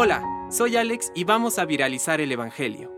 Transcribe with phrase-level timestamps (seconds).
[0.00, 2.92] Hola, soy Alex y vamos a viralizar el Evangelio.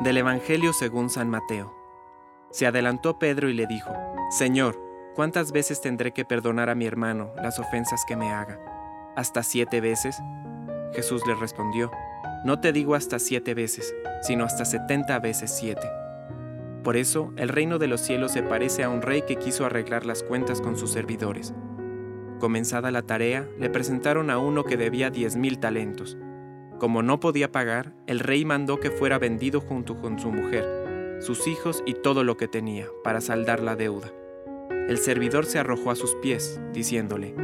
[0.00, 1.74] Del Evangelio según San Mateo.
[2.50, 3.92] Se adelantó Pedro y le dijo,
[4.30, 4.80] Señor,
[5.14, 8.58] ¿cuántas veces tendré que perdonar a mi hermano las ofensas que me haga?
[9.14, 10.16] ¿Hasta siete veces?
[10.94, 11.90] Jesús le respondió,
[12.46, 15.86] No te digo hasta siete veces, sino hasta setenta veces siete.
[16.82, 20.06] Por eso, el reino de los cielos se parece a un rey que quiso arreglar
[20.06, 21.52] las cuentas con sus servidores.
[22.40, 26.18] Comenzada la tarea, le presentaron a uno que debía diez mil talentos.
[26.78, 31.46] Como no podía pagar, el rey mandó que fuera vendido junto con su mujer, sus
[31.46, 34.12] hijos y todo lo que tenía, para saldar la deuda.
[34.88, 37.34] El servidor se arrojó a sus pies, diciéndole,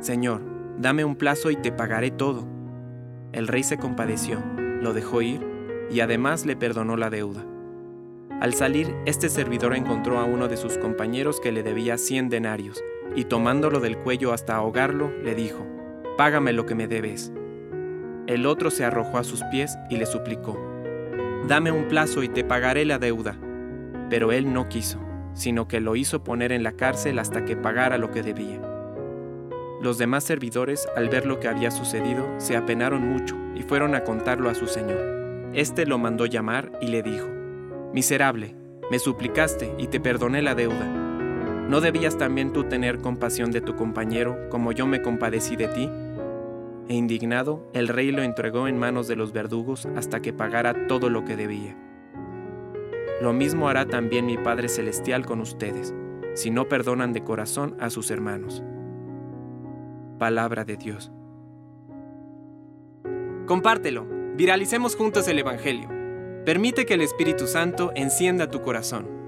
[0.00, 0.40] Señor,
[0.78, 2.46] dame un plazo y te pagaré todo.
[3.32, 4.42] El rey se compadeció,
[4.80, 5.46] lo dejó ir
[5.90, 7.44] y además le perdonó la deuda.
[8.40, 12.82] Al salir, este servidor encontró a uno de sus compañeros que le debía cien denarios,
[13.16, 15.66] y tomándolo del cuello hasta ahogarlo, le dijo,
[16.16, 17.32] Págame lo que me debes.
[18.26, 20.58] El otro se arrojó a sus pies y le suplicó,
[21.48, 23.36] Dame un plazo y te pagaré la deuda.
[24.08, 25.00] Pero él no quiso,
[25.34, 28.60] sino que lo hizo poner en la cárcel hasta que pagara lo que debía.
[29.80, 34.04] Los demás servidores, al ver lo que había sucedido, se apenaron mucho y fueron a
[34.04, 35.50] contarlo a su señor.
[35.54, 37.26] Este lo mandó llamar y le dijo,
[37.94, 38.54] Miserable,
[38.90, 40.99] me suplicaste y te perdoné la deuda.
[41.70, 45.88] ¿No debías también tú tener compasión de tu compañero como yo me compadecí de ti?
[46.88, 51.10] E indignado, el rey lo entregó en manos de los verdugos hasta que pagara todo
[51.10, 51.76] lo que debía.
[53.22, 55.94] Lo mismo hará también mi Padre Celestial con ustedes,
[56.34, 58.64] si no perdonan de corazón a sus hermanos.
[60.18, 61.12] Palabra de Dios.
[63.46, 65.88] Compártelo, viralicemos juntos el Evangelio.
[66.44, 69.19] Permite que el Espíritu Santo encienda tu corazón.